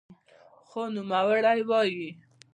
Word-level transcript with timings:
خو 0.67 0.81
نوموړی 0.93 1.59
وايي 1.69 2.07